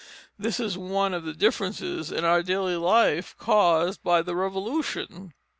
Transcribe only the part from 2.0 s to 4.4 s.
in our daily life caused by the